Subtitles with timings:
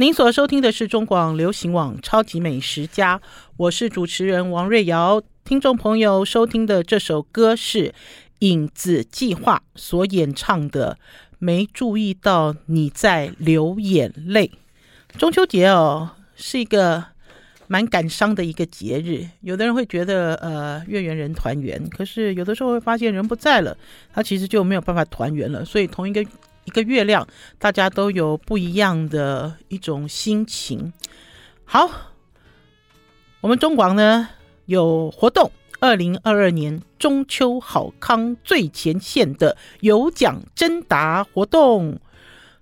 [0.00, 3.18] 您所收听的是中广流行网《超级美食家》，
[3.58, 5.20] 我是主持人王瑞瑶。
[5.44, 7.92] 听众朋友收听的这首歌是
[8.38, 10.96] 影子计划所演唱的
[11.38, 14.50] 《没注意到你在流眼泪》。
[15.18, 17.04] 中秋节哦，是一个
[17.66, 19.26] 蛮感伤的一个节日。
[19.42, 23.76] 有的人会觉得，呃，月圆人团圆，可是有的时候会发现人不在了，
[24.14, 25.62] 他其实就没有办法团圆了。
[25.62, 26.24] 所以同一个。
[26.70, 27.26] 一个月亮，
[27.58, 30.92] 大家都有不一样的一种心情。
[31.64, 31.90] 好，
[33.40, 34.28] 我们中广呢
[34.66, 41.98] 有活动，二零二二年中秋好康最前线的有奖征答活动。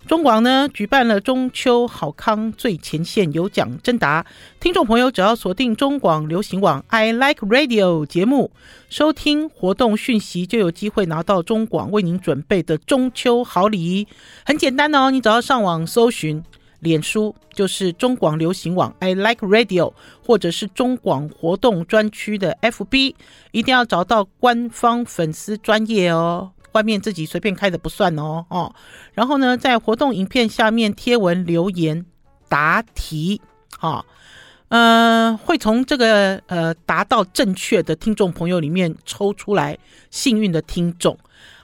[0.09, 4.25] 中广呢举办了中秋好康最前线有奖征答，
[4.59, 8.49] 听众朋友只要锁定中广流行网 I Like Radio 节目，
[8.89, 14.07] 收听活动讯息，就有机会拿到中广为您准备的中秋好礼。
[14.43, 16.43] 很简单哦，你只要上网搜寻
[16.79, 19.93] 脸书，就是中广流行网 I Like Radio，
[20.25, 23.13] 或者是中广活动专区的 FB，
[23.51, 26.53] 一定要找到官方粉丝专页哦。
[26.73, 28.73] 外面自己随便开的不算哦哦，
[29.13, 32.05] 然后呢，在活动影片下面贴文留言
[32.47, 33.41] 答题，
[33.79, 34.05] 啊，
[34.69, 39.77] 呃，会从这个呃答到正确的听众朋友里面抽出来
[40.11, 41.17] 幸运的听众。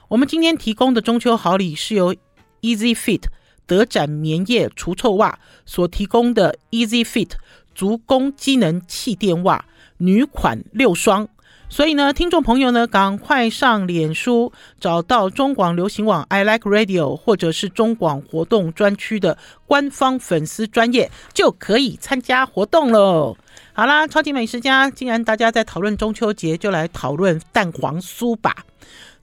[0.08, 2.14] 我们今天提供的中秋好礼是由
[2.60, 3.22] Easy Fit
[3.66, 7.32] 德展棉业除臭袜所提供的 Easy Fit
[7.74, 9.64] 足弓机能气垫袜
[9.98, 11.28] 女款六双。
[11.68, 19.36] 所以呢，听众朋友呢，赶快上脸书找到中广流行网 I Like Radio，或者是中广活动专区的
[19.66, 23.36] 官方粉丝专业，就可以参加活动喽。
[23.72, 28.54] 好啦，超级美食家，既然大家在讨论中秋节，就来讨论蛋黄酥吧。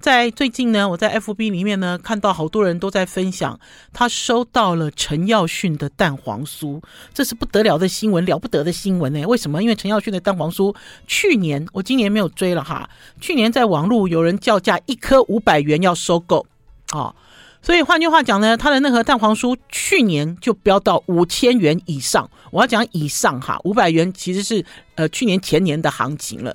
[0.03, 3.57] 在最近呢，我在 FB 里面呢看到好多人都在分享，
[3.93, 6.81] 他收到了陈耀迅的蛋黄酥，
[7.13, 9.25] 这是不得了的新闻，了不得的新闻呢。
[9.25, 9.63] 为什么？
[9.63, 10.75] 因为陈耀迅的蛋黄酥
[11.07, 12.89] 去年我今年没有追了哈，
[13.21, 16.45] 去年在网络有人叫价一颗五百元要收购，
[16.89, 17.15] 啊，
[17.61, 22.29] 所以换句话讲呢，他的那盒蛋黄酥去年就飙到五千元以上。
[22.51, 24.65] 我要讲以上哈，五百元其实是
[24.95, 26.53] 呃去年前年的行情了。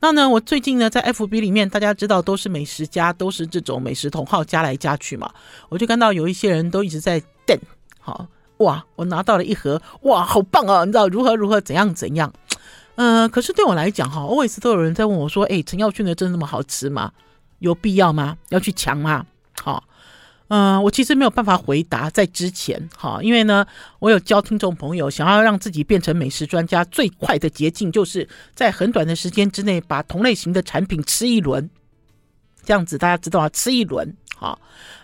[0.00, 5.30] 那呢，我最近呢在 FB 里面，大家知道都是美食家，都是这种美食同好加来加去嘛，
[5.68, 7.58] 我就看到有一些人都一直在瞪，
[7.98, 8.26] 好
[8.58, 12.32] 哇，我拿到了一盒，哇，好棒啊，你知道如何如何怎样怎样，
[12.96, 17.12] 嗯、呃，可是对我来讲哈，always 都有人在问我说，哎，陈耀迅的真的那么好吃吗？
[17.58, 18.36] 有必要吗？
[18.50, 19.24] 要去抢吗？
[19.62, 19.82] 好。
[20.48, 23.66] 嗯、我其实没有办法回答在之前，哈，因为呢，
[23.98, 31.68] 我有教听众朋友，想要让自己变成美食专家，最快的捷径就是在很短的时间之内把同类型的产品吃一轮，
[32.64, 34.56] 这样子大家知道啊，吃一轮，好，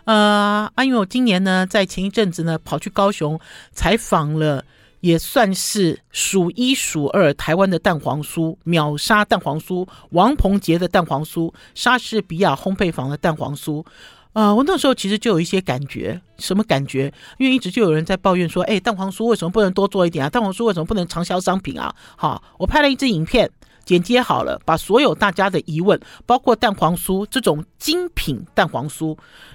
[0.04, 3.40] 呃，啊，因为我今年呢，在前一阵子呢，跑去高雄
[3.72, 4.64] 采访了，
[5.00, 13.84] 也算是数一数二台湾的蛋黄酥，秒杀蛋黄酥，王鹏杰的蛋黄酥，莎士比亚烘焙坊的蛋黄酥。
[14.32, 17.12] 啊、我那时候其实就有一些感觉，什么感觉？
[17.38, 20.30] 因为一直就有人在抱怨说，哎，蛋黄酥为什么不能多做一点啊？
[20.30, 21.94] 蛋黄酥为什么不能长销商品啊？
[22.16, 23.50] 好，我拍了一支影片，
[23.84, 29.14] 剪接好了，把所有大家的疑问，包括蛋黄酥这种精品蛋黄酥，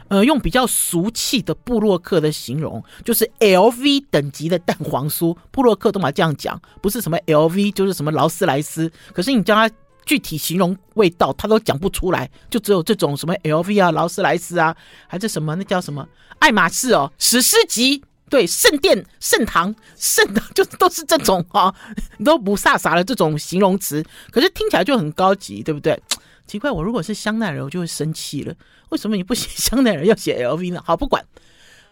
[0.09, 9.67] 呃，用比较俗气的布洛克的形容，就是 LV 等级的蛋黄酥，布洛克都嘛这样讲，不是什么 LV 就是什么劳斯莱斯，可是你叫他。
[10.07, 14.73] 具体形容味道，他都讲不出来，就只有这种什么 LV 啊、劳斯莱斯啊，
[15.06, 16.07] 还是什么那叫什么
[16.40, 21.75] 爱马仕哦，史诗级对圣殿、圣堂、圣的， 就都是这种哈、哦，
[22.23, 24.01] 都不飒飒的这种形容词，
[24.31, 26.01] 可是听起来就很高级，对不对？
[26.47, 28.56] 奇怪，我如果是香奈儿，我就会生气了。
[28.88, 30.81] 为什么你不写香奈儿，要写 LV 呢？
[30.85, 31.22] 好，不管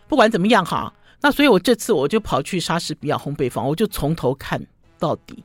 [0.07, 4.65] 不管怎么样哈，那所以我这次我就跑去莎士比亚烘焙坊，我就从头看
[4.97, 5.43] 到底。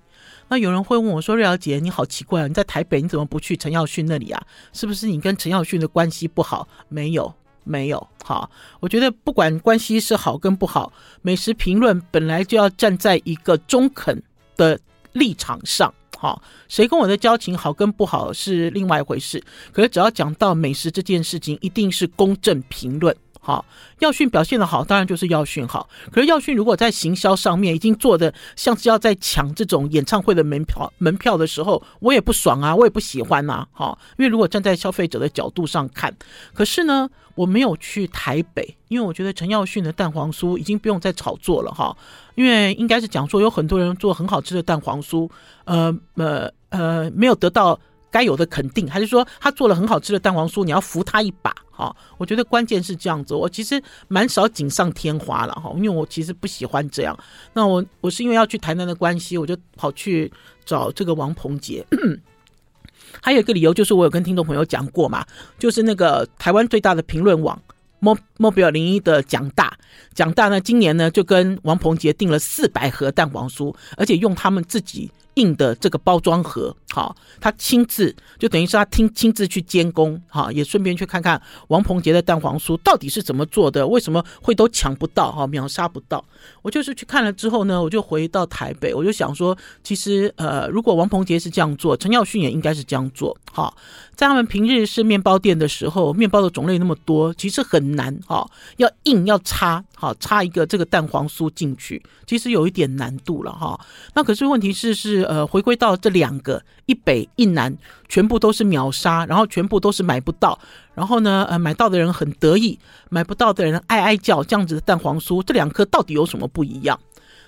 [0.50, 2.48] 那有人会问我说：“瑞瑶姐，你好奇怪啊！
[2.48, 4.42] 你在台北，你怎么不去陈耀迅那里啊？
[4.72, 6.66] 是不是你跟陈耀迅的关系不好？
[6.88, 8.04] 没有，没有。
[8.24, 8.50] 好，
[8.80, 14.20] 我觉得不管关系是好跟不好，美食评论本来就要站在一个中肯
[14.56, 14.76] 的
[15.12, 15.94] 立场上。
[16.18, 19.40] 好，谁跟我的交情好跟不好是另外一回事。
[19.70, 23.16] 可是只要讲到美食这件事情，一定是公正评论。”
[23.50, 23.64] 好，
[23.98, 25.88] 耀迅表现的好，当然就是耀迅好。
[26.12, 33.66] 可是耀迅如果在行销上面已经做的像是要在抢这种演唱会的门票门票的时候，我也不爽啊，我也不喜欢呐。
[33.72, 36.14] 哈，因为如果站在消费者的角度上看，
[36.54, 41.96] 可是呢，我没有去台北，因为我觉得陈耀迅的蛋黄酥已经不用再炒作了哈。
[42.36, 45.28] 因为应该是讲说有很多人做很好吃的蛋黄酥，
[45.64, 47.76] 呃呃呃，没有得到
[48.10, 51.54] 该有的肯定，还是说他做了很好吃的蛋黄酥，你要扶他一把？
[51.70, 53.34] 哈，我觉得关键是这样子。
[53.34, 57.18] 我其实蛮少锦上添花了哈，因为我其实不喜欢这样。
[57.54, 60.30] 那我我是因为要去台南的关系，我就跑去
[60.64, 61.86] 找这个王鹏杰。
[63.22, 65.24] 还有一个理由就是我有跟听众朋友讲过嘛，
[65.58, 67.60] 就是那个台湾最大的评论网
[68.00, 69.76] Mobile 01的蒋大，
[70.14, 75.10] 蒋大呢今年呢就跟王鹏杰订了四百盒蛋黄酥，而且用他们自己。
[75.40, 86.22] 印的这个包装盒，好，他亲自就等于是他亲亲自去监工，哈，也顺便去看看王鹏杰的蛋黄酥到底是怎么做的，为什么会都抢不到，哈，秒杀不到。
[86.60, 93.72] 我就是去看了之后呢，我就回到台北，我就想说，其实呃，如果王鹏杰是这样做，陈耀迅也应该是这样做，哈，
[94.14, 98.46] 在他们平日是面包店的时候，面包的种类那么多，其实很难，哈，
[98.76, 103.78] 要硬要插，好插一个这个蛋黄酥进去，其实有一点难度了，哈。
[104.14, 105.20] 那可是问题是是。
[105.30, 107.76] 呃，回归到这两个一北一南，
[108.08, 110.58] 全部都是秒杀，然后全部都是买不到，
[110.94, 112.78] 然后呢，呃，买到的人很得意，
[113.10, 116.98] 买不到的人哀哀叫，这样子的蛋黄酥，这两颗到底有什么不一样？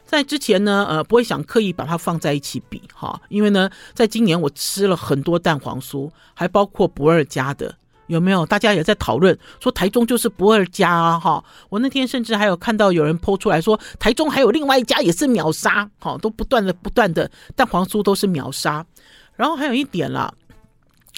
[0.05, 7.75] 在之前呢，呃，不会想刻意把它放在一起比哈，因为呢，在今年我吃了很多蛋黄酥，还包括不二家的。
[8.13, 8.47] 有没有？
[8.47, 11.19] 大家也在讨论说台中就是不二家啊！
[11.19, 18.85] 哈，我那天甚至还有看到有人 po 出来说台中还有另外一家也是秒杀，哈，都不断的不断的蛋黄酥都是秒杀。
[19.35, 20.33] 然后还有一点啦，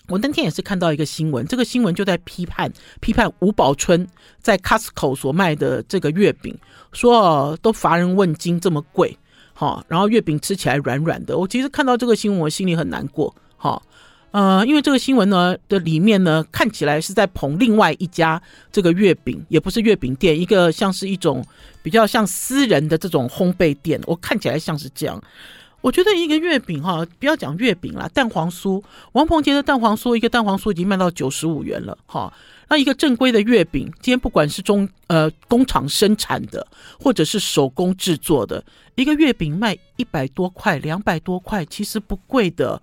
[0.09, 4.07] 我那天也是看到一个新闻，这个新闻就在批判批判吴宝春
[4.41, 6.57] 在 Costco 所卖的这个月饼，
[6.93, 9.19] 说都乏人问津这么贵，
[9.53, 11.37] 哈，然后月饼吃起来软软的。
[11.37, 13.83] 我其实看到这个新闻，我心里很难过，哈。
[14.35, 18.43] 呃，因为这个新闻呢的里面呢，看起来是在捧另外一家
[18.73, 21.41] 这个月饼，也不是月饼店，一个像是一种
[21.85, 25.23] 比较像私人的这种烘焙店，我看起来像是这样。
[25.81, 28.83] 我觉得一个月饼哈，不要讲月饼啦，蛋黄酥，
[29.13, 32.33] 王鹏杰的蛋黄酥，一个蛋黄酥已经卖到九十五元了哈。
[32.69, 36.67] 那一个正规的月饼，今天不管是中呃工厂生产的，
[36.99, 38.65] 或者是手工制作的，
[38.97, 42.83] 一个月饼卖一百多块、两百多块，其实不贵的，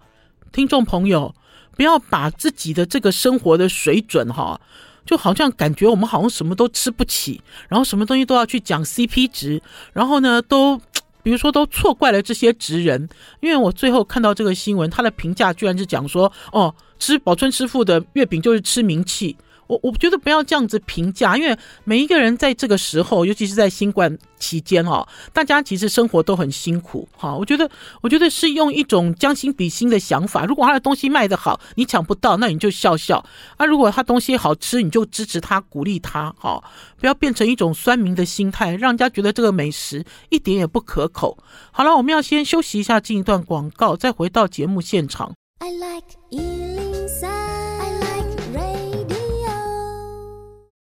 [0.54, 1.36] 听众朋友。
[1.82, 4.62] 不要把自己的这个生活的水准哈，
[5.04, 9.60] 就好像感觉我们好像什么都吃不起，然后什么东西都要去讲 CP 值，
[9.92, 10.80] 然后呢，都
[11.24, 13.10] 比如说都错怪了这些职人。
[13.40, 19.36] 因为我最后看到这个新闻，他的评价居然是讲说，哦，吃宝春师傅的月饼就是吃名气。
[19.72, 27.34] 我我觉得不要这样子评价，因为每一个人在这个时候，尤其是在新冠期间哦，大家其实生活都很辛苦哈。
[27.34, 27.70] 我觉得，
[28.02, 30.46] 我觉得是用一种将心比心的想法。
[30.46, 33.24] 如果他的东西卖得好，你抢不到，那你就笑笑；
[33.56, 36.62] 啊，如果他东西好吃，你就支持他，鼓励他，哈，
[37.00, 41.38] 不要变成一种酸民的心态，让人家觉得这个美食一点也不可口。
[41.72, 45.32] 好了，我们要先休息一下，进一段广告，再回到节目现场。
[45.60, 46.91] I like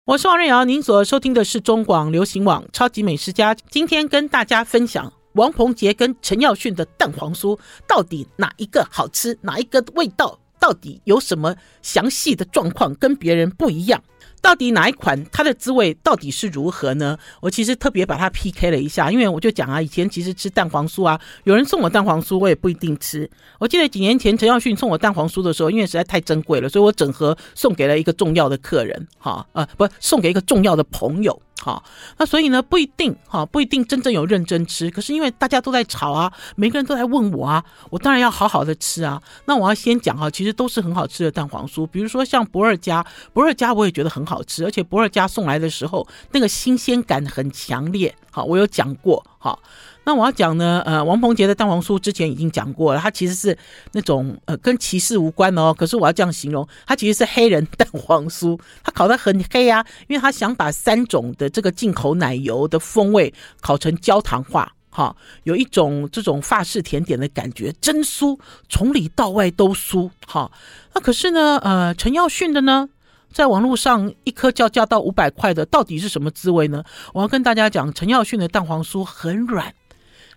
[0.05, 3.55] 我是王瑞瑶，您所收听的是中广流行网《超级美食家》。
[3.71, 7.57] 今天跟大家分享王鹏杰跟陈耀迅的蛋黄酥，
[7.87, 9.39] 到底哪一个好吃？
[9.43, 10.37] 哪一个味道？
[10.59, 14.03] 到底有什么详细的状况跟别人不一样？
[14.43, 17.17] 到底哪一款它的滋味到底是如何呢？
[17.41, 23.31] 我其实特别把它 PK 了一下，因为我就讲啊，以前其实吃蛋黄酥啊，有人送我蛋黄酥，我也不一定吃。
[23.61, 31.41] 我记得几年前陈耀迅送我蛋黄酥的时候，因为实在太珍贵了，所以我整盒送给了一个重要的客人，哈，呃，不，送给一个重要的朋友。
[31.61, 31.85] 好，
[32.19, 34.91] 那所以呢，不一定哈，不一定真正有认真吃。
[34.91, 39.23] 可是因为大家都在吵啊，每个人都在问我啊，我当然要好好的吃啊。
[39.45, 48.15] 那我要先讲哈，其实都是很好吃的蛋黄酥，比如说像不二家，不二家我也觉得很好好吃，而且不二家送来的时候那个新鲜感很强烈。
[48.31, 49.59] 好，我有讲过，好。
[50.05, 53.57] 那我要讲呢，呃，王鹏杰的蛋黄酥之前已经讲过了，它其实是
[53.93, 55.73] 那种呃跟歧视无关哦。
[55.73, 68.37] 可是我要这样形容，它其实是黑人蛋黄酥，它烤得很黑啊，因为他想把三种的这个进口奶油的风味烤成焦糖化，哈，有一种这种法式甜点的感觉，真酥，
[68.69, 70.51] 从里到外都酥，哈。
[70.95, 72.89] 那可是呢，呃，陈耀迅的呢，
[73.33, 76.85] 在网络上一颗叫价到五百块的，到底是什么滋味呢？
[77.15, 79.75] 我要跟大家讲，陈耀训的蛋黄酥很软。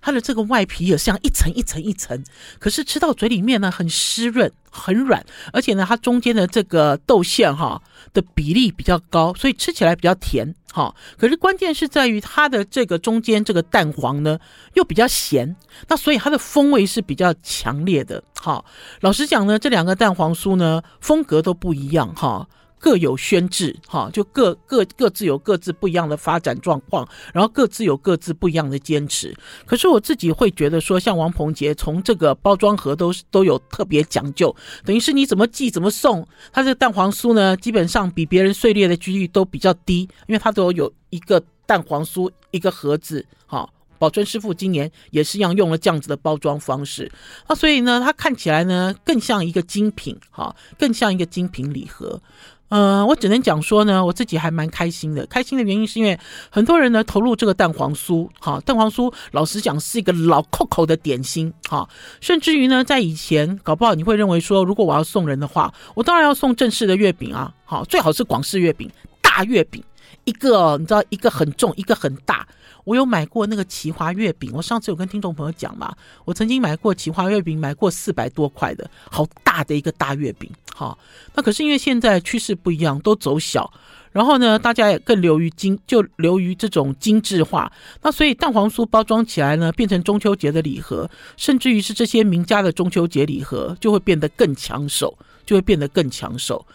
[0.02, 2.24] 它的这个外皮也像一层一层一层，
[2.60, 7.82] 可是吃到嘴里面呢，很湿润，很软，而且呢，它中间的这个豆馅哈
[8.14, 10.94] 的比例比较高，所以吃起来比较甜哈。
[11.18, 14.38] 可是关键是在于它的这个中间这个蛋黄呢
[14.76, 15.56] 又比较咸，
[15.88, 18.24] 那所以它的风味是比较强烈的。
[18.40, 18.64] 哈，
[19.02, 22.48] 老实讲呢，这两个蛋黄酥呢风格都不一样哈。
[22.80, 29.36] 各有宣制，哈，就各各各自有各自不一样的发展状况，然后各自有各自不一样的坚持。
[29.66, 43.68] 可是我自己会觉得说，像王鹏杰从这个包装盒都都有特别讲究，等于是你怎么寄怎么送，他这蛋黄酥呢，基本上比别人碎裂的几率都比较低，因为它都有一个蛋黄酥一个盒子，哈。
[43.98, 47.10] 宝春师傅今年也是一样用了这样子的包装方式，
[47.48, 52.22] 啊，所以呢，它看起来呢更像一个精品，哈，更像一个精品礼盒。
[52.70, 55.26] 呃，我只能讲说呢，我自己还蛮开心的。
[55.28, 56.20] 开心的原因是因为
[56.50, 61.88] 很多人呢投入这个蛋黄酥，哈，蛋黄酥老实讲是一个老扣扣的点心，哈，
[62.20, 68.90] 甚至于呢，在以前搞不好你会认为说，如果我要送人的话，我当然要送正式的月饼啊，好，最好是广式月饼，
[69.22, 69.84] 大月饼，
[70.24, 72.48] 一个你知道，一个很重，一个很大。
[72.86, 80.98] 我有买过那个奇华月饼，我上次有跟听众朋友讲嘛，我曾经买过奇华月饼，买过四百多块的，好大的一个大月饼，哈。
[81.34, 83.74] 那可是因为现在趋势不一样，都走小，
[84.12, 87.72] 然后呢，大家也更流于精，就流于这种精致化。
[88.02, 96.66] 那所以蛋黄酥包装起来呢，变成中秋节的礼盒，甚至于是这些名家的中秋节礼盒，就会变得更抢手，就会变得更抢手。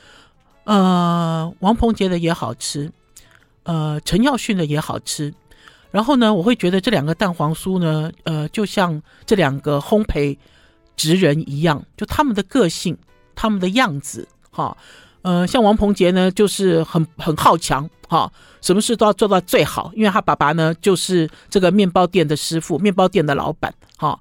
[0.65, 2.91] 呃，王鹏杰的也好吃，
[3.63, 5.33] 呃，陈耀迅的也好吃。
[5.91, 10.37] 然后呢，我会觉得这两个蛋黄酥呢，呃，就像这两个烘焙
[10.97, 12.97] 职人一样，就他们的个性、
[13.35, 14.77] 他们的样子，哈，
[15.23, 18.31] 呃，像王鹏杰呢，就是很很好强，哈，
[18.61, 24.19] 什么事都要做到最好，因为他爸爸呢，就是这个面包店的师傅，面包店的老板，哈，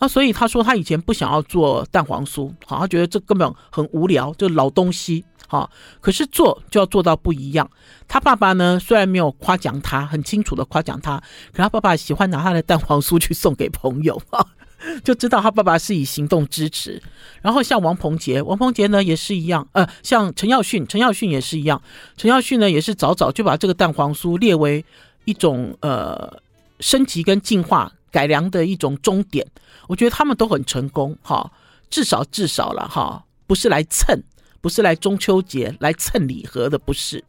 [0.00, 5.24] 那所以他说他以前不想要做蛋黄酥，哈，他觉得这根本很无聊，就老东西。
[5.52, 7.70] 好，可是做就要做到不一样。
[8.08, 14.18] 他爸爸呢，虽然没有夸奖他，很清楚的夸奖他，可他爸爸喜欢拿他的蛋黄酥去送给朋友，
[15.04, 17.02] 就知道他爸爸是以行动支持。
[17.42, 21.82] 然后像王鹏杰，王鹏杰呢也是一样，呃，像陈耀迅，陈耀迅也是一样，
[22.16, 24.82] 陈耀迅呢也是早早就把这个蛋黄酥列为
[25.26, 26.40] 一种呃
[26.80, 29.46] 升级跟进化改良的一种终点。
[29.86, 31.52] 我觉得他们都很成功，哈，
[31.90, 34.18] 至少至少了哈，不是来蹭。
[34.62, 37.22] 不是来中秋节来蹭礼盒的，不是。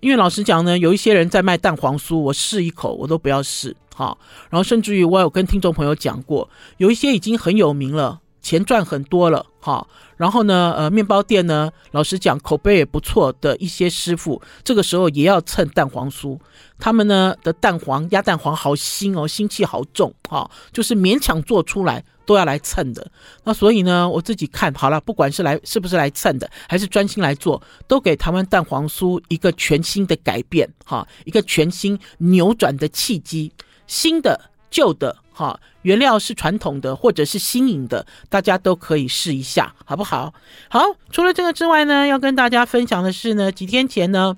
[0.00, 4.16] 因为老实讲呢，有一些人在卖蛋黄酥，我试一口我都不要试，哈。
[4.48, 9.86] 然后甚至于我有跟听众朋友讲过，有一些已经很有名了，钱赚很多了，哈。
[10.16, 16.38] 然后呢，呃，面包店呢，老实讲口碑也不错的一些师傅，这个时候也要蹭蛋黄酥，
[16.78, 22.04] 他们呢的蛋黄鸭蛋黄好腥哦，腥气好重，哈，就是勉强做出来。
[22.28, 23.10] 都要来蹭的，
[23.42, 33.50] 那所以呢，我自己看好了，不管是来是不是来蹭的，还是专心来做，都给台湾蛋黄酥一个全新的改变，哈，一个全新扭转的契机。
[33.86, 34.38] 新的、
[34.70, 40.34] 旧的，哈，原料是传统的或者是新颖的，大家都可以试一下，好不好？
[40.68, 40.80] 好，
[41.12, 44.36] 除了这个之外呢，要跟大家分享的是呢，几天前呢，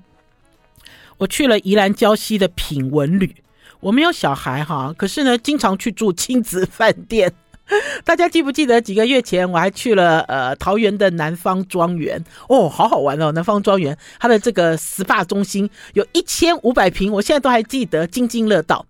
[1.17, 3.37] 我去了宜兰礁溪的品文旅，
[3.79, 7.33] 我没有小孩哈，可是呢，经常去住亲子饭店。
[8.03, 13.31] 大家记不记得几个月前我还去了呃桃园的南方庄园哦，好好玩哦！
[13.31, 18.85] 南方庄园它的这个 SPA 中心有一千五百平，我现在都还记得津津乐道。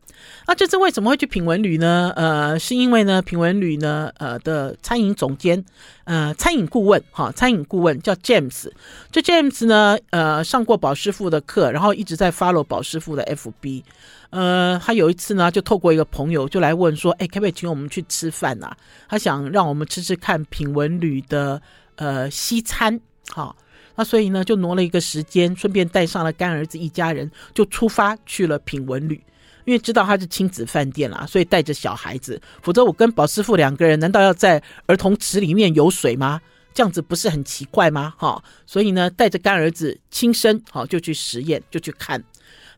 [0.48, 2.12] 那这次为什么会去品文旅呢？
[2.16, 5.64] 呃，是因为呢品文旅呢呃的餐饮总监
[6.04, 8.70] 呃餐饮顾问哈，餐饮顾问叫 James，
[9.12, 13.84] 这 James 呢呃上过宝师傅的课，然后一直在 follow 宝师傅的 FB。
[14.32, 18.72] 呃，他有一次呢，就透过一个朋友就来问说，哎，可不可以请我们去吃饭呐？
[19.10, 21.62] 他想让我们吃吃看品文旅的
[21.98, 22.98] 呃西餐，
[23.30, 23.54] 好，
[23.96, 29.22] 那所以呢就挪了一个时间，顺便带上了干儿子一家人，就出发去了品文旅。
[29.66, 36.42] 因为知道他是亲子饭店啦，所以带着小孩子，否则我跟宝师傅两个人，难道要在儿童池里面游水吗？
[36.74, 38.14] 这样子不是很奇怪吗？
[38.18, 42.24] 哈，所以呢，带着干儿子亲身好就去实验，就去看。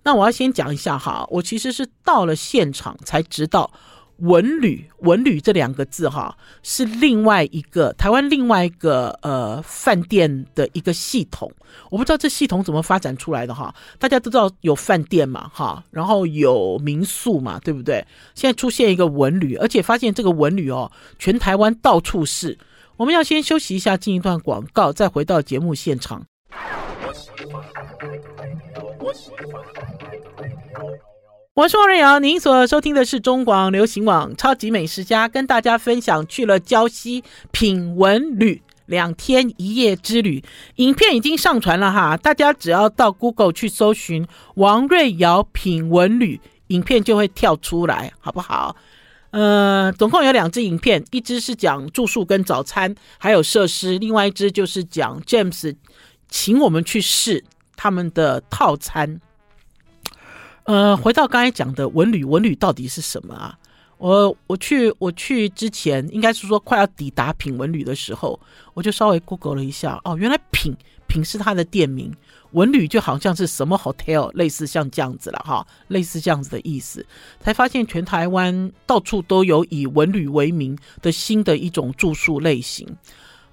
[0.01, 3.71] 那我要先讲一下哈，我其实是到了现场才知道
[4.23, 11.51] “文旅”“文旅”这两个字哈，是另外一个台湾另外一个呃饭店的一个系统。
[11.89, 13.75] 我不知道这系统怎么发展出来的哈。
[13.99, 18.05] 大家都知道有饭店嘛哈，然后有民宿嘛，对不对？
[18.33, 20.89] 现在出现一个文旅，而且发现这个文旅哦，
[21.19, 22.57] 全台湾到处是。
[22.95, 26.25] 我们要先休息一下，进一段广告，再回到节目现场。
[31.55, 40.43] 我是王瑞瑶，您所收听的是中广流行网超级美食家，跟大家分享去了礁溪品文旅两天一夜之旅，
[40.77, 48.75] 影片已经上传了哈，大家只要到 Google 去搜寻王瑞瑶品文旅，影片就会跳出来，好不好？
[49.29, 55.75] 呃，总共有两支影片，一支是讲住宿跟早餐还有设施，另外一支就是讲 James。
[56.27, 57.45] 请我们去试
[57.75, 59.21] 他们的套餐。
[60.65, 63.57] 呃，回到刚才讲的文旅，文旅到底是什么啊？
[63.97, 68.39] 我我去我去之前，应该是说快要抵达品文旅的时候，
[68.73, 70.75] 我就稍微 Google 了一下，哦，原来品
[71.07, 72.13] 品是它的店名，
[72.51, 77.05] 文旅就好像是什么 hotel，类似像这样子了哈，类似这样子的意思，
[77.39, 82.87] 才发现全台湾到处都有以文旅为名的新的一种住宿类型。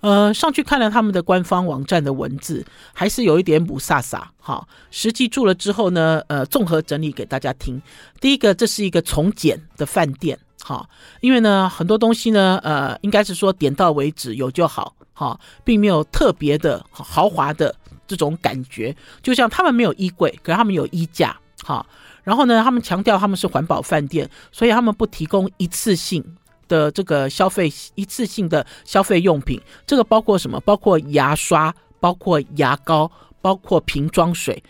[0.00, 4.22] 呃，上去看了他们的官方网站的文字，还是有一点雾煞煞。
[4.38, 7.80] 好，实际住了之后呢，呃，综合整理给大家听。
[8.20, 10.88] 第一个，这是一个从简的饭店，好，
[11.20, 17.74] 因为呢，很多东西呢，呃，应该是说点到为止，有就好，好，并没有特别的豪华的
[18.08, 18.96] 这种感觉。
[19.22, 21.84] 就像他们没有衣柜，可是他们有衣架，好，
[22.24, 26.24] 然后呢，他们强调他们是环保饭店，所以他们不提供一次性。
[26.70, 30.60] 的这个消费一次性的消费用品，这个包括什么？
[30.60, 33.10] 包括牙刷，包括牙膏，
[33.42, 34.62] 包括瓶装水。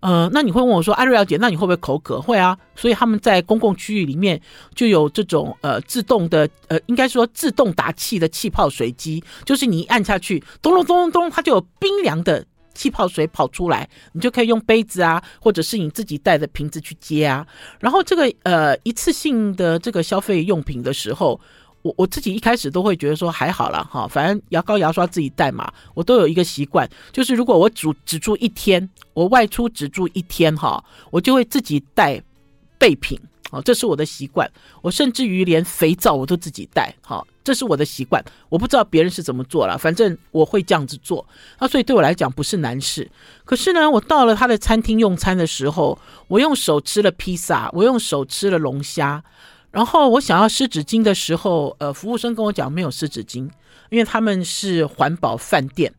[0.00, 2.20] 呃，那你会问我说，艾瑞小姐，那你会不会口渴？
[2.20, 4.40] 会啊，所以他们在公共区域里面
[4.74, 12.44] 就有这种呃自动的呃，应该说自动打气的气泡水机，就是你一按下去，咚咚咚咚咚，它就有冰凉的。
[12.74, 17.46] 气泡水跑出来，你就可以用杯子啊，或者是你自己带的瓶子去接啊。
[17.78, 21.40] 然后这个呃一次性的这个消费用品的时候，
[21.82, 25.72] 我我自己一开始都会觉得说还好啦哈，反正牙膏牙刷自己带嘛。
[25.94, 32.22] 我都有一个习惯，就是如果我只只住一天，我外出只住一天哈，我就会自己带
[32.78, 33.18] 备品。
[33.50, 34.50] 哦，这是我的习惯。
[34.80, 36.94] 我甚至于连肥皂我都自己带。
[37.02, 38.22] 好，这是我的习惯。
[38.48, 41.26] 我不知道别人是怎么做了，反正我会这样子做。
[41.58, 43.10] 那所以对我来讲不是难事。
[43.44, 49.22] 可是呢，我到了他的餐厅用餐的时候，我用手吃了披萨，我用手吃了龙虾。
[49.70, 53.48] 然后我想要湿纸巾的时候，呃，服务生跟我讲没有湿纸巾，
[53.90, 55.92] 因为他们是环保饭店，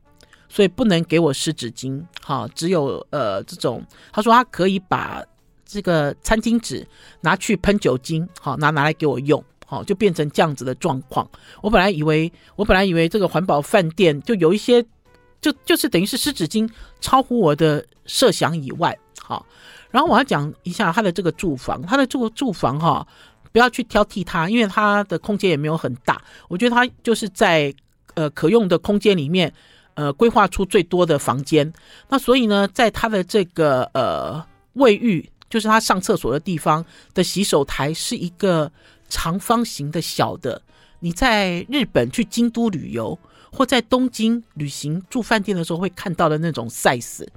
[0.47, 2.03] 所以不能给我湿纸巾。
[2.21, 5.23] 好，只有呃这种，他说他可以把。
[5.65, 6.85] 这个餐巾纸
[7.21, 9.43] 拿去喷酒精，好拿拿来给我用，
[9.73, 11.27] 哦就变成这样子的状况。
[11.61, 14.83] 我本来以为，我本来以为这个环保饭店就有一些，
[15.41, 16.69] 就就是等于是湿纸巾
[17.01, 19.45] 超乎我的设想以外，好。
[19.89, 23.07] 然后我要讲一下他的这个住房，他的这个住房哈，
[23.51, 26.21] 不要去挑剔它，因为它的空间也没有很大。
[26.47, 27.73] 我觉得它就是在
[28.13, 29.53] 呃可用的空间里面，
[29.93, 31.71] 呃规划出最多的房间。
[32.09, 35.29] 那所以呢，在他的这个呃卫浴。
[35.49, 36.83] 就是他上厕所的地方
[37.13, 38.71] 的洗手台是一个
[39.13, 40.59] 长方形的小的，
[40.99, 43.17] 你在日本去京都旅游
[43.51, 47.27] 或在东京旅行住饭店的时候会看到的那种 size。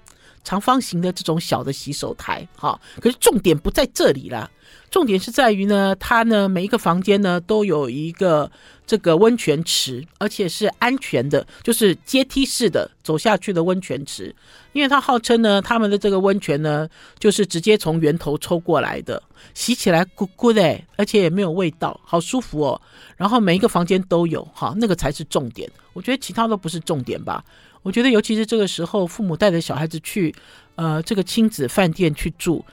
[0.43, 4.49] 长方形的这种小的洗手台，哈，可是重点不在这里啦，
[4.91, 8.49] 重点是在于呢，它呢每一个房间呢都有一个
[8.87, 14.35] 这个温泉池，而且是安全的，就是阶梯式的走下去的温泉池，
[14.73, 19.23] 因为它号称呢，他们的这个温泉呢就是直接从源头抽过来的，
[19.55, 22.81] 洗起来咕咕的，而且也没有味道，好舒服哦。
[23.17, 27.45] 然后每一个房间都有，哈，那个才是重点，我觉得其他都不是重点吧。
[27.83, 30.35] 我觉得，尤其是这个时候，父母带着小孩子去，
[30.75, 32.65] 呃，这个亲子饭店去住，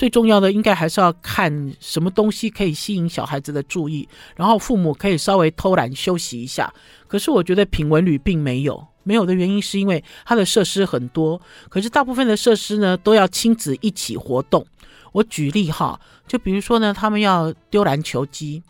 [0.00, 6.72] 最重要的应该还是要看什么东西可以吸引小孩子的注意，然后父母可以稍微偷懒休息一下。
[7.06, 14.66] 可是我觉得品文旅并没有，没有的原因是因为它的设施很多，可是大部分的设施呢都要亲子一起活动。
[15.12, 18.62] 我举例哈，就比如说呢，他们要丢篮球机。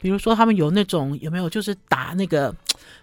[0.00, 2.52] 比如说，他们有那种有没有，就是打那个，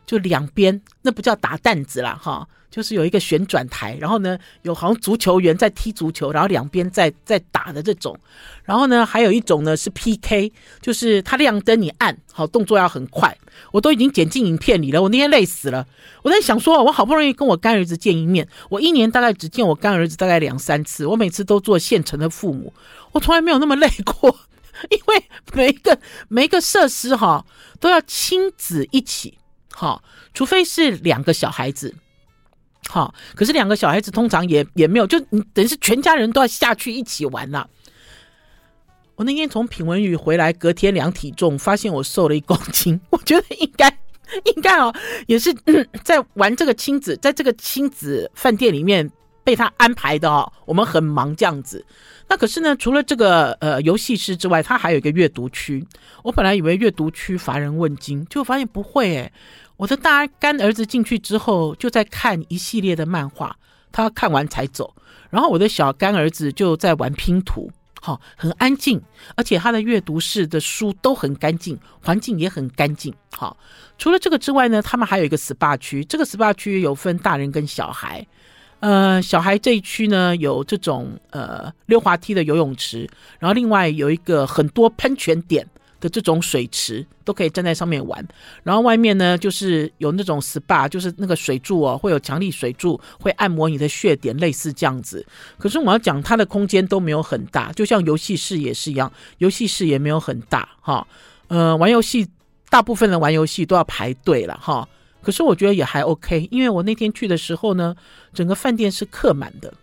[0.06, 8.18] 就两边那不叫打弹子啦，哈，就是有一个旋转台，然后呢，有好像足球员在踢足球，然后两边在在打的这种。
[8.64, 10.52] 然后呢，还有一种呢是 PK，
[10.82, 13.36] 就是他亮灯你按，好，动作要很快。
[13.72, 15.88] 我都已经剪进影片里了，我那天累死了。
[16.22, 22.74] 我在想说，我好不容易跟我干儿子见一面，我一年大概只见我干儿子大概两三次，我每次都做现成的父母，
[23.12, 24.40] 我从来没有那么累过。
[24.90, 27.46] 因为每一个每一个设施哈
[27.82, 29.38] 都要亲子一起
[29.74, 30.02] 哈，
[30.34, 31.94] 除非是两个小孩子，
[32.92, 37.64] 好，可是两个小孩子通常也也没有，就你等于是全家人都要下去一起玩呐。
[39.16, 43.00] 我那天从品文旅回来，隔天量体重，发现我瘦了一公斤。
[43.12, 43.88] 我觉得应该
[44.56, 44.92] 应该哦，
[45.28, 45.54] 也是
[46.04, 49.08] 在玩这个亲子，在这个亲子饭店里面
[49.44, 50.52] 被他安排的哦。
[50.66, 51.86] 我们很忙这样子。
[52.28, 55.86] 那可是呢，除了这个呃游戏室之外，他还有一个阅读区。
[56.24, 59.32] 我本来以为阅读区乏人问津，就发现不会诶。
[59.80, 63.56] 我的大干儿子进去之后，就在看一系列的漫画，
[63.94, 64.94] 他看完才走。
[65.30, 69.02] 然后我的小干儿子就在玩拼图，好，很安静，
[69.38, 73.14] 而且他的阅读室的书都很干净，环境也很干净。
[73.32, 73.56] 好，
[73.98, 78.28] 除了这个之外呢，他们还有一个 SPA 区，这个 SPA 区有分大人跟小孩。
[78.82, 85.66] 呃，小孩这一区呢有这种呃溜滑梯的游泳池，然后另外有一个很多喷泉点
[86.00, 88.26] 的这种水池，都可以站在上面玩。
[88.64, 95.26] 然后外面呢就是有那种 SPA，就是那个水柱哦，会有强力水柱会按摩你的穴点，类似这样子。
[95.58, 101.06] 可是我要讲它的空间都没有很大，就像游戏室也是一样，游戏室也没有很大哈。
[101.48, 102.28] 呃，玩游戏
[102.70, 104.88] 大部分的玩游戏都要排队了哈。
[105.22, 107.94] 可是我觉得也还 OK，因为我那天去的时候呢，
[108.34, 109.74] 整个饭店是客满的。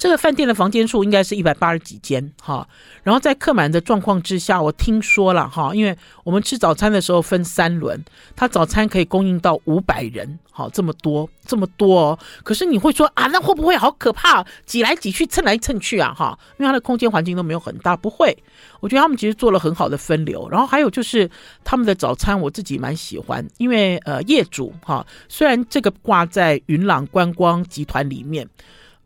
[0.00, 2.66] 这个饭店的房间数应该是一百八十几间哈，
[3.02, 8.02] 然后在客满的状况之下，我听说了哈，因为我们吃早餐的时候分三轮，
[8.34, 12.18] 他早餐可以供应到五百人，好，这么多这么多哦。
[12.42, 14.42] 可是你会说啊，那会不会好可怕？
[14.64, 18.34] 挤来挤去，蹭来蹭去啊哈，因为它的空间环境都没有很大，不会。
[18.80, 21.30] 我觉得他们其实做了很好的分流，然后还有就是
[21.62, 28.48] 他们的早餐我自己蛮喜欢，因为呃业主哈，虽然这个挂在云朗观光集团里面。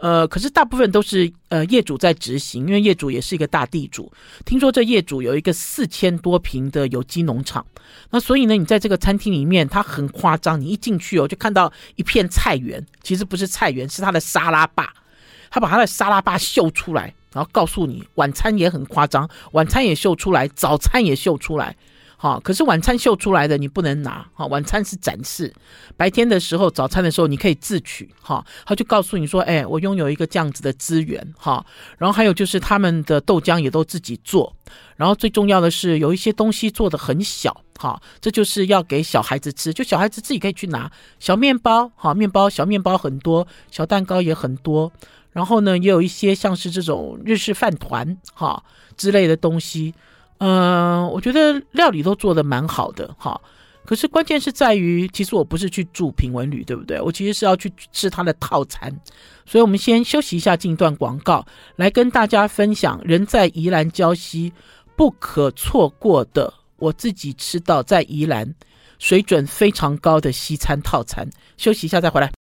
[0.05, 4.13] 呃，可是大部分都是呃业主在执行，因为业主也是一个大地主。
[4.45, 7.65] 听说这业主有一个四千多平的有机农场，
[8.11, 14.93] 那所以呢，你在这个餐厅里面，它很夸张，你一进去哦，就看到一片菜园，其实不是菜园，是他的沙拉吧，
[15.49, 21.75] 他把他的沙拉吧秀出来，然后告诉你，晚餐也很夸张，晚餐也秀出来，早餐也秀出来。
[22.17, 25.53] 好，可是晚餐秀出来的你不能拿，哈，晚餐是展示。
[25.97, 31.65] 白天的时候，早餐的时候你可以自取，哈，他就告诉你说，哎，我拥有一个这样子的资源，哈，
[31.99, 34.55] 然后还有就是他们的豆浆也都自己做，
[34.97, 44.91] 然后最重要的是有一些东西做的很小，哈，这就是要给小孩子吃，就小孩子自己可以去拿小面包，哈，面包小面包很多，小蛋糕也很多，
[45.33, 48.63] 然后呢，也有一些像是这种日式饭团，哈
[48.97, 49.93] 之类的东西。
[50.39, 53.41] 嗯、我觉得料理都做的蛮好的哈，
[53.85, 57.01] 可是关键是在于，其实我不是去住品文旅，对不对？
[57.01, 58.91] 我其实是要去吃它的套餐，
[59.47, 64.53] 所以我们先休息一下，进一段广告，来跟大家分享人在宜兰礁溪
[64.97, 68.55] 不可错过的，我自己吃到在宜兰
[68.99, 71.29] 水准非常高的西餐套餐。
[71.57, 72.44] 休息一下再回来。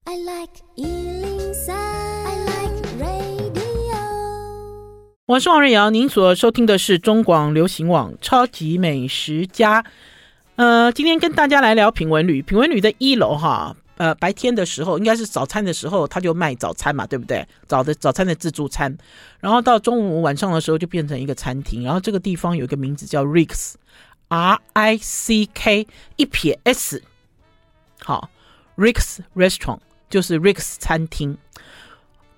[5.26, 9.82] 我是王瑞瑶，您所收听的是中广流行网《超级美食家》。
[10.58, 12.42] 呃，今天跟大家来聊品文旅。
[12.42, 17.48] 品文旅的一楼哈，呃，白天的时候应该是早餐的时候，他就卖早餐嘛，对不对？
[17.66, 18.98] 早的早餐的自助餐，
[19.40, 21.86] 然后到中午晚上的时候就变成一个餐厅。
[21.86, 27.02] 然后这个地方有一个名字叫 Rick，R I C K 一撇 S，
[28.02, 28.30] 好
[28.76, 31.38] ，Rick's Restaurant 就是 Rick's 餐厅。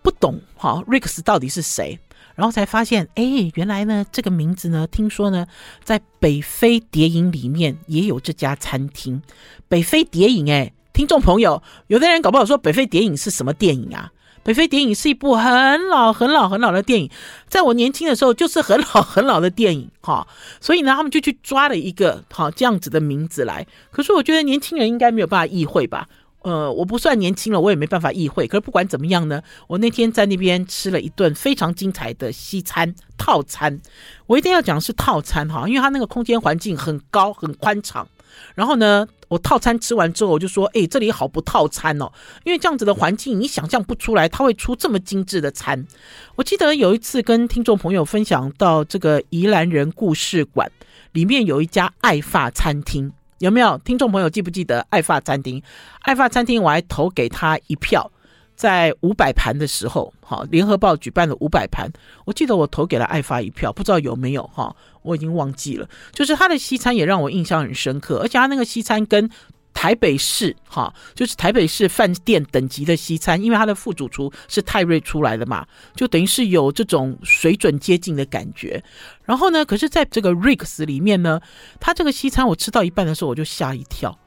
[0.03, 1.99] 不懂哈，Rick's 到底是谁？
[2.35, 5.47] 然后才发现，哎，原来呢，这个名字呢，听说呢，
[5.83, 9.21] 在《北非谍影》里面也有这家餐厅。
[9.67, 14.11] 《北非谍影》哎，听众朋友，有的人搞不好说，《北非谍影》是什么电影啊？
[14.47, 17.09] 《北非谍影》是一部很老、很老、很老的电影，
[17.47, 20.27] 在我年轻的时候就是很老、很老的电影哈。
[20.61, 23.65] 所以呢，他们就去抓了一个好这样子的名字来。
[23.89, 26.07] 可是我觉得年轻人应该没有办法意会吧。
[26.45, 28.45] 呃，我不算年轻了，我也没办法意会。
[28.47, 33.81] 可是不管怎么样呢，我那天在那边吃了一顿非常精彩的西餐套餐。
[34.27, 38.07] 我一定要讲是套餐哈，因为它那个空间环境很高很宽敞。
[38.53, 42.11] 然后呢，我套餐吃完之后，我就说，哎，这里好不套餐哦，
[42.43, 45.87] 因为这样子的环境你想象不出来，它会出这么精致的餐。
[46.35, 50.71] 我记得有一次跟听众朋友分享到这个宜兰人故事馆
[51.13, 53.11] 里面有一家爱发餐厅。
[53.39, 55.61] 有没有听众朋友记不记得爱发餐厅？
[56.01, 58.09] 爱发餐厅，我还投给他一票，
[58.55, 61.91] 在五百盘的时候，好，联合报举办了五百盘，
[62.25, 65.87] 我记得我投给了爱发一票，不知道有没有哈，我已经忘记了。
[66.13, 69.29] 就是他的西餐也让我印象很深刻，而且他那个西餐跟
[69.75, 78.81] 台北市哈，就是台北市饭店等级的西餐，因为他的副主厨是泰瑞出来的嘛，就等于是有这种水准接近的感觉。
[79.25, 81.41] 然后呢，可是在这个 Rick's 里面呢，
[81.79, 84.17] 他这个西餐我吃到一半的时候我就吓一跳，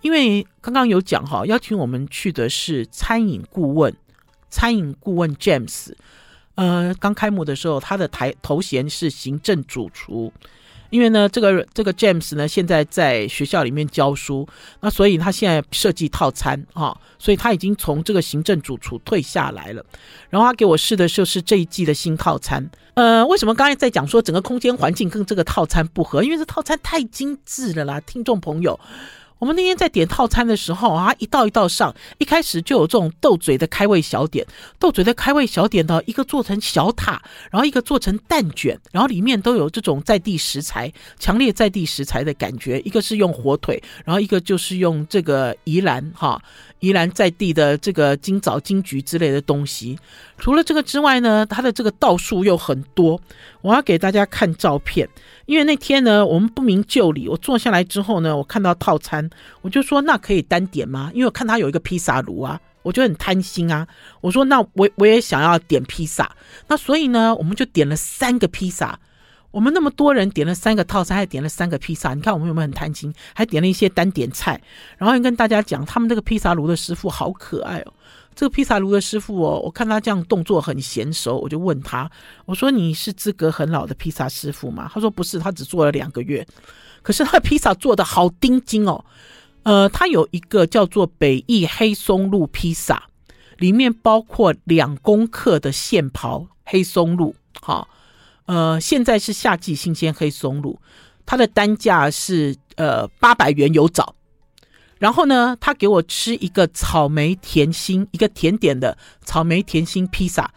[0.00, 3.94] 因为刚刚有讲哈，邀请我们去的是餐饮顾问，
[4.48, 5.92] 餐饮顾问 James，
[6.54, 10.32] 呃，刚开幕的时候他的台头衔是行政主厨。
[10.90, 14.46] 因为呢，这个这个 James 呢，现在在学校里面教书，
[14.80, 19.84] 那所以他现在设计套餐啊、所以他已经从这个行政主厨退下来了。
[20.30, 22.70] 然后他给我试的就是这一季的新套餐。
[22.94, 26.22] 呃，为什么刚才在讲说整个空间环境跟这个套餐不合？
[26.22, 28.78] 因为这套餐太精致了啦，听众朋友，
[29.38, 34.46] 我们那天在点套餐的时候啊，一道一道上，一开始就有这种斗嘴的开胃小点，
[34.78, 37.20] 斗嘴的开胃小点呢，一个做成小塔，
[37.50, 42.80] 然后一个做成蛋卷，然后里面都有这种在地食材，强烈在地食材的感觉。
[42.80, 46.42] 一个是用火腿，然后一个就是用这个宜兰哈，
[46.84, 49.98] 宜兰在地的这个金枣、金桔之类的东西。
[50.36, 53.20] 除了这个之外呢，它的这个道数又很多。
[53.62, 55.08] 我要给大家看照片，
[55.46, 59.28] 因为那天呢，我们不明就里，我坐下来之后呢，我看到套餐。
[59.62, 61.10] 我就说，那可以单点吗？
[61.14, 63.88] 因为我看他有一个披萨炉啊，我就很贪心啊。
[64.20, 66.30] 我说那我我也想要点披萨，
[66.68, 68.98] 那所以呢，我们就点了三个披萨。
[69.54, 72.12] 我们那么多人点了三个套餐，还点了三个披萨。
[72.12, 73.14] 你看我们有没有很贪心？
[73.32, 74.60] 还点了一些单点菜。
[74.98, 77.92] 然后跟大家讲，他们这个披萨炉的师傅好可爱哦。
[78.34, 82.10] 这个披萨炉的师傅哦，我看他这样动作很娴熟，我就问他，
[82.46, 84.90] 我说你是资格很老的披萨师傅吗？
[84.92, 86.44] 他说不是，他只做了两个月。
[87.02, 89.04] 可是他的披萨做得好丁精哦，
[89.62, 93.04] 呃，他有一个叫做北翼黑松露披萨，
[93.58, 97.88] 里面包括两公克的现刨黑松露，好，
[98.46, 100.78] 呃，现在是夏季新鲜黑松露，
[101.24, 104.14] 它的单价是呃八百元有找，
[104.98, 110.52] 然后呢，他给我吃一个草莓甜心，一个甜点的草莓甜心披萨，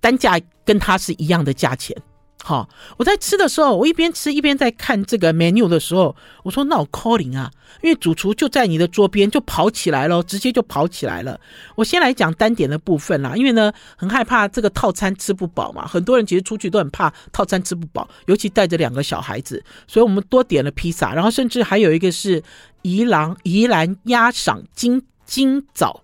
[0.00, 1.96] 单价跟它是一样的价钱。
[2.42, 7.50] 好，我在吃的时候，我一边吃一边在看这个 menu 的时候，我说那我 calling 啊，
[7.82, 11.38] 因为主厨就在你的桌边，就跑起来了，直接就跑起来了。
[11.76, 22.42] 我先来讲单点的部分啦，因为呢很害怕这个套餐吃不饱嘛，很多人其实出去都很怕套餐吃不饱，尤其带着两个小孩子，所以我们多点了披萨，然后甚至还有一个是
[22.80, 26.02] 宜兰宜兰鸭赏金金枣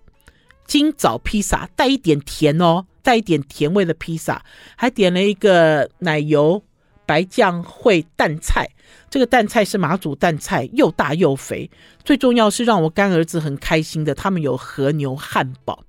[0.67, 2.85] 金枣披萨，带一点甜哦。
[3.07, 4.43] 带一点甜味的披萨，
[4.75, 6.61] 还点了一个奶油
[7.05, 8.69] 白酱烩蛋菜。
[9.09, 11.71] 这个蛋菜是马祖蛋菜，又大又肥。
[12.03, 15.85] 最重要是让我干儿子很开心的，他们有和牛汉堡。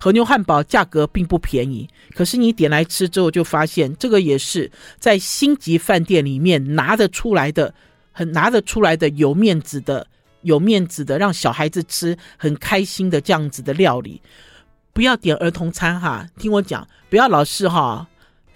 [0.00, 4.68] 和牛汉堡价格并不便宜，可是你点来吃之后就发现，这个也是
[4.98, 7.72] 在星级饭店里面拿得出来的，
[8.10, 10.04] 很拿得出来的有面子的，
[10.42, 14.20] 有面子的，让小孩子吃很开心的这样子的料理。
[14.92, 18.06] 不要点儿童餐哈，听我讲，不要老是哈，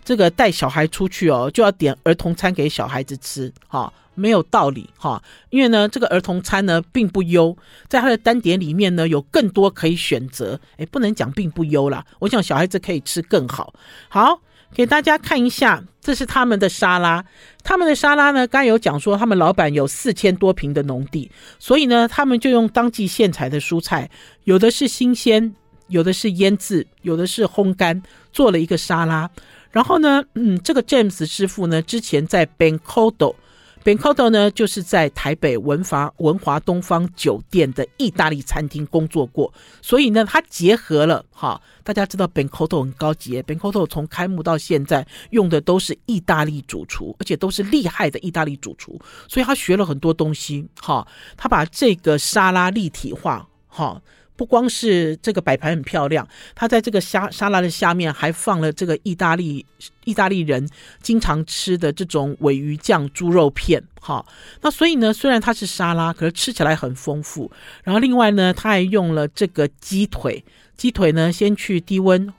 [0.05, 5.23] 这个带小孩出去哦，就要点儿童餐给小孩子吃哈，没有道理哈。
[5.51, 7.57] 因为呢，这个儿童餐呢并不优，
[7.89, 13.73] 在它的单点里面呢有更多可以选择，诶，不能讲并不优啦，我想小孩子可以吃更好。
[14.09, 14.41] 好，
[14.75, 17.25] 给大家看一下，这是他们的沙拉，
[17.63, 24.11] 他们的沙拉呢，刚有讲说他们老板有四千多平的农地，所以呢，他们就用当季现采的蔬菜，
[24.43, 25.55] 有的是新鲜。
[25.89, 29.31] 有的是腌制，有的是烘干，做了一个沙拉。
[29.71, 54.03] 然后呢，嗯，这个 James 师傅呢，之前在 Bencodo，Bencodo 呢，就是在台北文华文华东方酒店的意大利餐厅工作过，所以呢，他结合了哈，大家知道 Bencodo 很高级，Bencodo 从开幕到现在用的都是意大利主厨，而且都是厉害的意大利主厨，所以他学了很多东西哈，他把这个沙拉立体化哈。
[54.43, 59.65] 不光是这个摆盘很漂亮，它在这个沙沙拉的下面还放了这个意大利
[60.03, 60.69] 意大利人
[61.01, 64.27] 经常吃的这种尾鱼酱猪肉片，哈。
[64.61, 67.49] 那所以呢，虽然它是沙拉，可是吃起来很丰富。
[67.85, 70.45] 然后另外呢，它还用了这个鸡腿，
[70.77, 72.35] 鸡腿呢先去低温。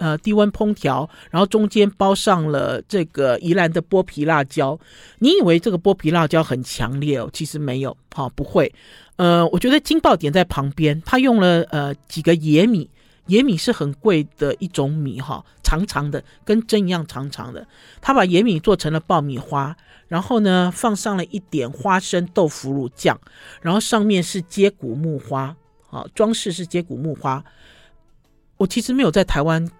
[0.00, 4.80] 呃，低温烹调，然后中间包上了这个宜兰的剥皮辣椒。
[5.18, 7.28] 你以为这个剥皮辣椒很强烈哦？
[7.34, 8.74] 其实没有，哈、不会。
[9.16, 12.88] 呃，我觉得劲爆点在旁边，他用了呃几个野米，
[13.26, 17.66] 野米是很贵的一种米哈、长长的，跟针一样长长的。
[18.00, 19.76] 他把野米做成了爆米花，
[20.08, 23.20] 然后呢放上了一点花生豆腐乳酱，
[23.60, 25.54] 然后上面是接骨木花，
[25.90, 27.44] 好、装饰是接骨木花。
[28.56, 29.70] 我其实没有在台湾。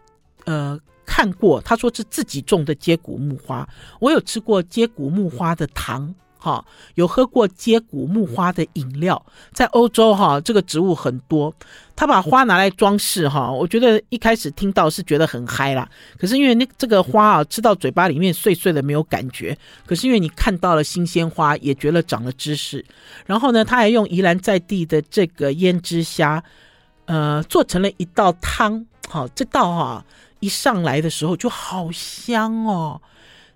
[0.50, 3.68] 呃，看过，他说是自己种的接骨木花。
[4.00, 6.64] 我有吃过接骨木花的糖，哈，
[6.96, 9.24] 有喝过接骨木花的饮料。
[9.52, 11.54] 在欧洲，哈，这个植物很多。
[11.94, 15.88] 他把花拿来装饰，哈，我觉得一开始听到是觉得很嗨啦。
[16.18, 19.56] 可是因为那这个花啊，吃到嘴巴里面碎碎的没有感觉。
[19.86, 22.84] 可是因为你看到了新鲜花，也觉得长了知识。
[23.24, 26.42] 然后呢，他还用宜兰在地的这个胭脂虾，
[27.04, 28.84] 呃，做成了一道汤。
[29.08, 30.04] 好，这道哈。
[30.40, 33.00] 一上来的时候就好香哦，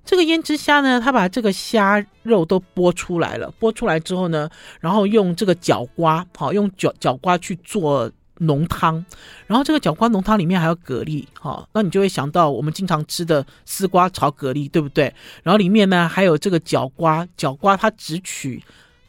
[0.04, 4.48] 这个胭脂虾呢，它把这个虾肉都剥出来了，剥出来之后呢，
[4.80, 9.04] 然后用这个角瓜，好，用角角瓜去做浓汤，
[9.46, 15.12] 然后这个角瓜浓汤里面还有蛤蜊，好，那你就会想到我们经常吃的丝瓜炒蛤蜊，对不对？
[15.42, 18.62] 然后里面呢还有这个角瓜，角瓜它只取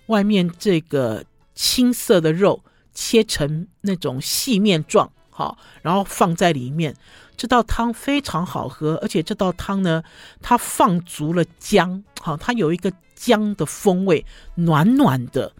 [0.05, 1.23] 外面这个
[1.55, 6.95] 青色的肉切成那种细面状，好，然后放在里面。
[7.35, 10.01] 这道汤非常好喝，而且这道汤呢，
[10.41, 15.51] 它放足了姜，好，它有一个姜的风味，暖暖的。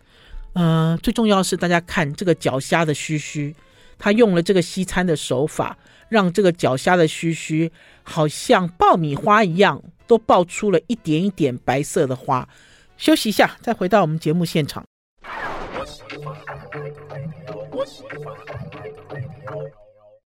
[0.53, 3.53] 嗯、呃，最重要是大家看这个脚虾的须须，
[3.99, 7.69] 它用了这个西餐的手法，让这个脚虾的须须
[8.03, 12.47] 好像爆米花一样，都爆出了一点一点白色的花。
[12.95, 14.85] 休息一下，再回到我们节目现场。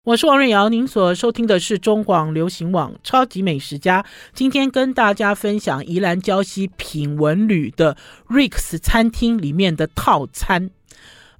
[0.02, 4.02] 我是王瑞瑶，您所收听的是中广流行网《超级美食家》。
[4.32, 7.96] 今天跟大家分享宜兰礁溪品文旅的
[8.28, 10.70] Rex 餐厅里面的套餐。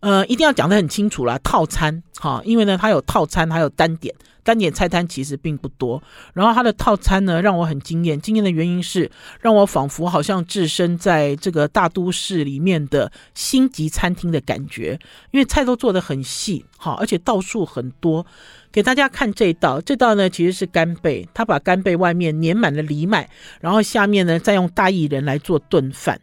[0.01, 4.15] 呃，一定要讲得很清楚啦，套餐哈，因为呢，它有套餐，还有单点。
[4.45, 8.19] 单点菜单其实并不多，然后它的套餐呢，让我很惊艳。
[8.19, 9.11] 惊艳的原因是，
[9.43, 14.99] 让我仿佛好像置身在这个大都市里面的星级餐厅的感觉，
[15.33, 18.25] 因为菜都做得很细，好，而且道数很多。
[18.73, 23.29] 给大家看这道，这道呢其实是干贝，他把干贝外面粘满了藜麦，
[23.61, 26.19] 然后下面呢再用大薏仁来做炖饭。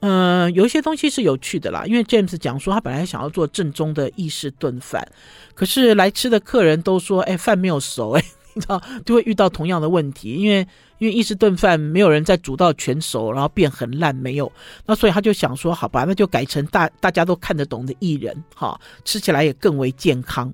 [0.00, 5.06] 嗯、呃，有一些东西是有趣的啦，因为 James 讲说他本来想要做正宗的意式炖饭，
[5.54, 10.66] 可是来吃的客人都说，哎，饭没有熟，哎，你知道就会遇到同样的问题，因为
[10.98, 14.50] 因为意式炖饭没有人再煮到全熟，然后变很烂，没有，
[14.86, 20.52] 那所以他就想说，好吧，那就改成大大家都看得懂的艺人，哈，吃起来也更为健康。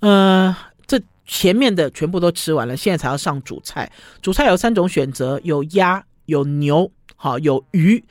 [0.00, 0.56] 嗯、呃，
[0.88, 3.90] 这前面的全部都吃完了，现在才要上主菜。
[4.20, 8.02] 主菜有三种选择，有鸭，有牛，好，有鱼。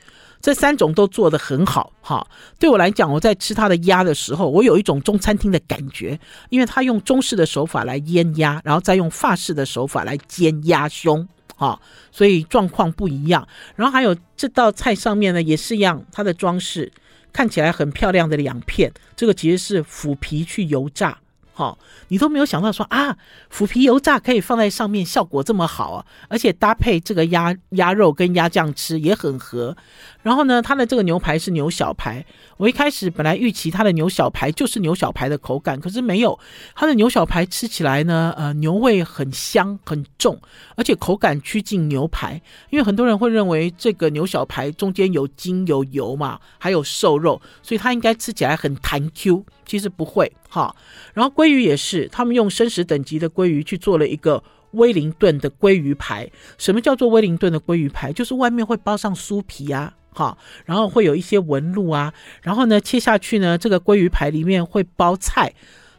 [0.42, 2.26] 这三种都做得很好，哈。
[2.58, 6.18] 对我来讲，我在吃它的鸭的时候，我有一种中餐厅的感觉，
[6.50, 11.26] 因为它用中式的手法来腌鸭，然后再用法式的手法来煎鸭胸，
[11.56, 13.46] 哈，所以状况不一样。
[13.76, 16.92] 然后还有这道菜上面呢，也是一样，它的装饰
[17.32, 21.18] 看起来很漂亮的两片，这个其实是腐皮去油炸。
[21.54, 21.78] 好，
[22.08, 23.14] 你都没有想到说啊，
[23.50, 26.06] 腐皮油炸可以放在上面，效果这么好啊！
[26.28, 29.76] 而且搭配这个鸭鸭肉跟鸭酱吃也很合。
[30.22, 32.24] 然后呢，它的这个牛排是牛小排。
[32.56, 36.38] 我一开始本来预期它的牛小排就是牛小排的口感，可是没有。
[36.74, 40.40] 它的牛小排吃起来呢，呃，牛味很香很重，
[40.76, 42.40] 而且口感趋近牛排。
[42.70, 49.44] 因为很多人会认为这个牛小排中间有筋有油嘛，还有瘦肉，所以它应该吃起来很弹 Q。
[49.64, 50.74] 其实不会哈。
[51.14, 56.30] 然后鲑鱼也是，他们用生食等级的鲑鱼去做了一个威灵顿的鲑鱼排。
[56.58, 58.12] 什么叫做威灵顿的鲑鱼排？
[58.12, 59.94] 就是外面会包上酥皮啊。
[60.14, 65.54] 好，然后会有一些纹路啊，然后呢，切下去呢，这个鲑鱼排里面会包菜，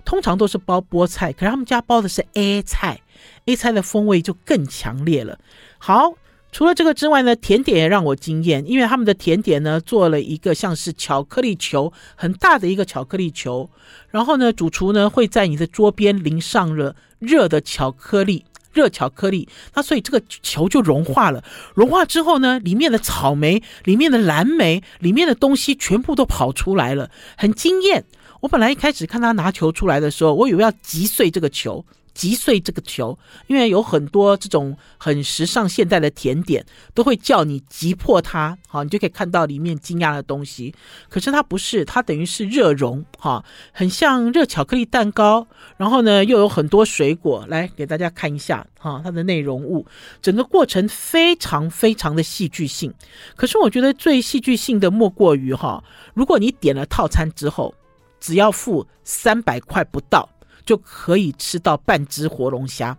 [0.05, 3.01] 通常都是包菠菜，可是他们家包的是 A 菜
[3.45, 5.39] ，A 菜的风味就更强烈了。
[5.79, 6.13] 好，
[6.51, 13.69] 除了这个之外呢，甜点也让我惊艳，因为他们的甜点呢，做了一个像是巧克力球，很大的一个巧克力球，
[14.11, 18.45] 然后呢，主厨呢会在你的桌边淋上了热的巧克力。
[18.73, 21.43] 热巧克力，那所以这个球就融化了。
[21.75, 28.03] 融化之后呢，里面的草莓、里面的蓝莓、里面的东西全部都跑出来了，很惊艳。
[28.41, 31.85] 我本来一开始看他拿球出来的时候，我以为要击碎这个球。
[32.13, 40.73] 击碎这个球，因为有很多这种很时尚现代的甜点都会叫你击破它，好，你就可以看到里面惊讶的东西。
[41.09, 45.47] 可是它不是，它等于是热熔，哈，很像热巧克力蛋糕。
[45.77, 49.85] 然后呢，又有很多水果，来给大家看一下，哈，它的内容物，
[50.21, 52.93] 整个过程非常非常的戏剧性。
[53.35, 57.73] 可是我觉得最戏剧性的莫过于哈，如果你点了套餐之后，
[58.19, 60.29] 只要付三百块不到。
[60.65, 62.97] 就可以吃到半只活龙虾。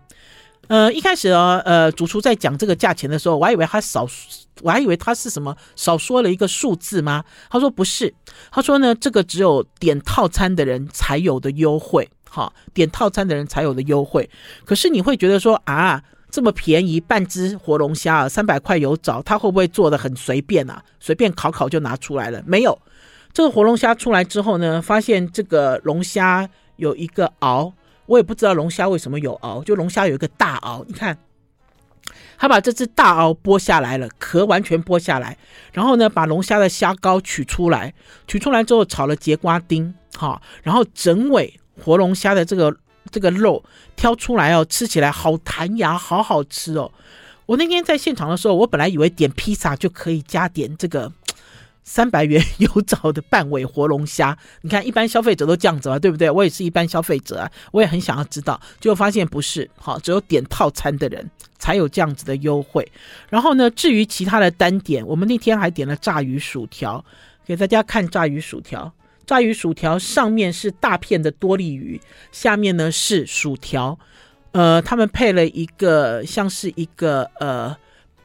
[0.68, 4.06] 呃，一开始呢，呃，主厨在讲这个价钱的时候，我还以为他少，
[4.62, 7.22] 我还以为他是什么少说了一个数字吗？
[7.50, 8.14] 他说不是，
[8.50, 14.30] 他说呢，这个只有点套餐的人才有的优惠，哈，点套餐的人才有的优惠。
[14.64, 20.82] 可是你会觉得说啊，这么便宜，半只活龙虾啊，三百块有找，他会不会做的很随便啊？
[20.98, 22.42] 随便烤烤就拿出来了？
[22.46, 22.80] 没有，
[23.34, 26.48] 这个活龙虾出来之后呢，发现这个龙虾。
[26.76, 27.72] 有一个螯，
[28.06, 30.84] 我也不知道龙虾为什么有螯，就龙虾有一个大螯。
[30.86, 31.16] 你看，
[32.36, 35.36] 他把这只大螯剥下来了，壳完全剥下来，
[35.72, 37.94] 然后呢，把龙虾的虾膏取出来，
[38.26, 42.76] 取出来之后炒了节瓜丁，好，然后整尾活龙虾的这个
[43.10, 43.64] 这个肉
[43.96, 46.92] 挑出来哦，吃起来好弹牙，好好吃哦。
[47.46, 51.12] 我那天在现场的时候，我本来以为点披萨就可以加点这个。
[51.84, 56.30] 三百元有找的半尾活龙虾， 你看一般消费者都这样子啊，对不对？
[56.30, 62.90] 我也是一般消费者啊，我也很想要知道，结果发现不是，好，只有点套餐的人 才有这样子的优惠。
[63.28, 67.04] 然后呢，至于其他的单点，我们那天还点了炸鱼薯条，
[67.44, 68.92] 给大家看炸鱼薯条。
[69.26, 71.98] 炸鱼薯条上面是大片的多利鱼，
[72.30, 73.98] 下面呢是薯条。
[74.52, 77.74] 呃，他们配了一个像是一个呃，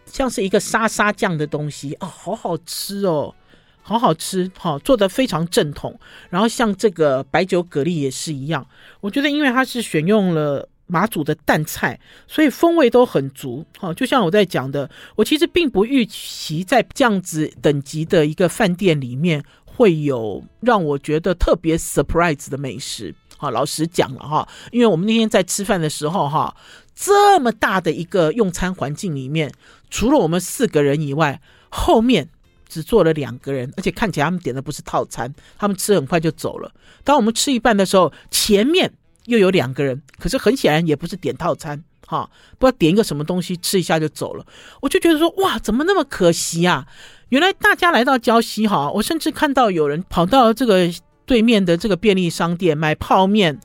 [0.05, 3.33] 像是一个沙沙酱的东西哦，好好吃哦，
[3.81, 5.99] 好好吃，好、哦、做的非常正统。
[6.29, 8.65] 然后像这个白酒蛤蜊也是一样，
[9.01, 13.65] 我觉得因为它是选用了马祖的淡菜，所以风味都很足。
[13.77, 23.13] 好、哦，就像我在讲的，我其实并不预期在这样子等级的一个饭店里面会有让我觉得特别 surprise 的美食。
[23.37, 26.55] 好，老实讲了哈，因为我们那天在吃饭的时候哈，
[26.93, 29.51] 这么大的一个用餐环境里面，
[29.89, 32.27] 除了我们四个人以外，后面
[32.69, 36.71] 只坐了两个人，而且看起来他们点的不是套餐，他们吃很快就走了。
[37.03, 38.93] 当我们吃一半的时候，前面
[39.25, 44.45] 又有两个人，可是很显然也不是点套餐，哈，不知道点一个什么东西吃一下就走了。
[44.81, 46.87] 我就觉得说，哇，怎么那么可惜啊？
[47.29, 50.89] 原来大家来到礁溪哈，我甚至看到有人跑到这个。
[51.29, 53.59] 对面的这个便利商店买泡面、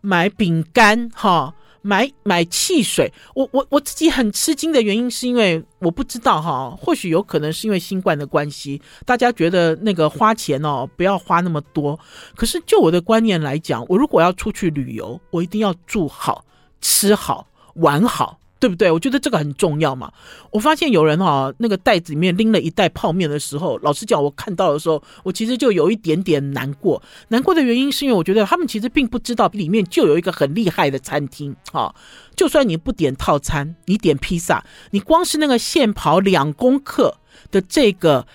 [0.00, 1.54] 买饼干、哈，
[1.86, 3.12] 买买汽水。
[3.34, 12.00] 我我我自己很吃惊的原因是因为我不知道哈，或许有可能是因为新冠的关系，大家觉得那个花钱哦不要花那么多。
[12.34, 16.44] 可是就我的观念来讲，我如果要出去旅游，我一定要住好、
[16.80, 18.40] 吃好、玩好。
[18.64, 18.90] 对不对？
[18.90, 20.10] 我觉得这个很重要嘛。
[20.50, 27.02] 我发现有人哈、那个袋子里面拎了一袋泡面的时候，老实讲，我看到的时候，我其实就有一点点难过。
[27.28, 31.54] 难过的原因是因为我觉得他们其实并不知道里面就有一个很厉害的餐厅。
[31.70, 31.94] 哈，
[32.34, 37.18] 就算你不点套餐，你点披萨，你光是那个现跑两公克
[37.50, 38.26] 的这个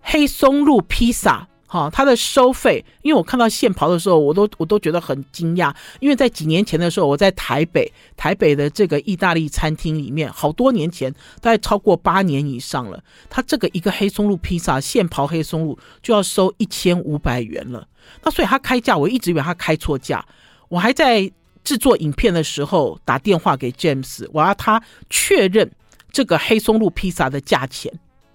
[0.00, 1.46] 黑松露披萨。
[1.68, 17.88] 好，它的收费，因为我看到现刨的时候，我都我都觉得很惊讶，因为在几年前的时候，我在台北台北的这个意大利餐厅里面，好多年前，大概超过八年以上了，它这个一个黑松露披萨现刨黑松露就要收一千五百元了，
[18.22, 20.24] 那所以他开价，我一直以为他开错价，
[20.68, 21.28] 我还在
[21.64, 25.68] 制作影片的时候打电话给 James，我要他确认
[26.12, 27.92] 这个黑松露披萨的价钱，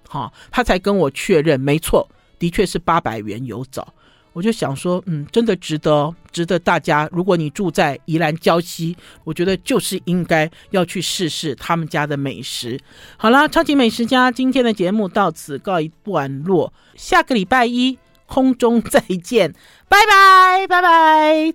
[0.10, 2.10] 好，他才跟我确认，没错。
[2.42, 3.88] 的确是八百元有找，
[4.34, 7.08] 我就想说，嗯，真的值得，值得大家。
[7.12, 12.80] 如果你住在宜兰礁溪，我觉得就是应该要去试试他们家的美食。
[13.16, 19.54] 好了，超级美食家今天的节目到此告一段落，下个礼拜一空中再见，
[19.88, 21.46] 拜拜，拜拜。